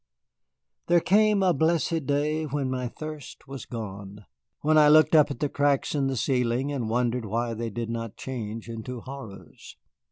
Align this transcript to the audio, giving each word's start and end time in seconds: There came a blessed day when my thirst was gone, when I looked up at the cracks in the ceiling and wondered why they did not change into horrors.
There 0.87 0.99
came 0.99 1.43
a 1.43 1.53
blessed 1.53 2.07
day 2.07 2.45
when 2.45 2.71
my 2.71 2.87
thirst 2.87 3.47
was 3.47 3.67
gone, 3.67 4.25
when 4.61 4.75
I 4.75 4.87
looked 4.87 5.13
up 5.13 5.29
at 5.29 5.39
the 5.41 5.47
cracks 5.47 5.93
in 5.93 6.07
the 6.07 6.17
ceiling 6.17 6.71
and 6.71 6.89
wondered 6.89 7.25
why 7.25 7.53
they 7.53 7.69
did 7.69 7.91
not 7.91 8.17
change 8.17 8.67
into 8.67 9.01
horrors. 9.01 9.77